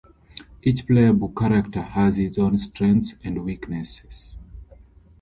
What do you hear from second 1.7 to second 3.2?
has his own strengths